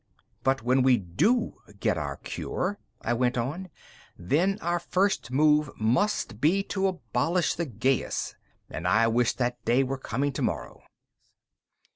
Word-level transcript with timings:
"But 0.43 0.63
when 0.63 0.81
we 0.81 0.97
do 0.97 1.57
get 1.79 1.95
our 1.95 2.17
cure," 2.17 2.79
I 3.03 3.13
went 3.13 3.37
on, 3.37 3.69
"then 4.17 4.57
our 4.59 4.79
first 4.79 5.29
move 5.29 5.69
must 5.79 6.41
be 6.41 6.63
to 6.73 6.87
abolish 6.87 7.53
the 7.53 7.67
geas. 7.67 8.35
And 8.67 8.87
I 8.87 9.05
wish 9.07 9.33
that 9.33 9.63
day 9.63 9.83
were 9.83 9.99
coming 9.99 10.31
tomorrow." 10.33 10.81